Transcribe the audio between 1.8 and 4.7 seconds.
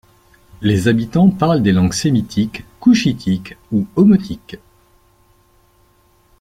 sémitiques, couchitiques ou omotiques.